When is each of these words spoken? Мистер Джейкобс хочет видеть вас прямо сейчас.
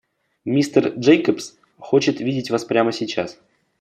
Мистер 0.45 0.97
Джейкобс 0.97 1.59
хочет 1.77 2.19
видеть 2.21 2.49
вас 2.49 2.65
прямо 2.65 2.91
сейчас. 2.91 3.37